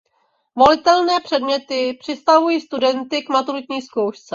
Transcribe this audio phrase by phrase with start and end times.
[0.55, 4.27] Volitelné předměty připravují studenty k maturitní zkoušce.